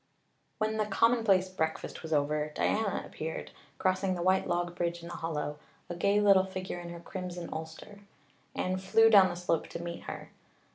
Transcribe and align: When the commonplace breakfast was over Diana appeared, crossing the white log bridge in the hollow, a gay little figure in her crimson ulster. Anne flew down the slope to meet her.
When 0.57 0.77
the 0.77 0.87
commonplace 0.87 1.47
breakfast 1.47 2.01
was 2.01 2.11
over 2.11 2.51
Diana 2.55 3.03
appeared, 3.05 3.51
crossing 3.77 4.15
the 4.15 4.23
white 4.23 4.47
log 4.47 4.73
bridge 4.75 5.03
in 5.03 5.09
the 5.09 5.13
hollow, 5.13 5.59
a 5.91 5.95
gay 5.95 6.19
little 6.19 6.43
figure 6.47 6.79
in 6.79 6.89
her 6.89 6.99
crimson 6.99 7.49
ulster. 7.53 7.99
Anne 8.55 8.77
flew 8.77 9.11
down 9.11 9.29
the 9.29 9.35
slope 9.35 9.67
to 9.67 9.79
meet 9.83 10.05
her. 10.05 10.31